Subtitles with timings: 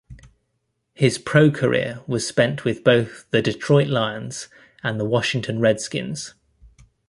[0.95, 4.47] His pro-career was spent with both the Detroit Lions
[4.81, 6.33] and the Washington Redskins.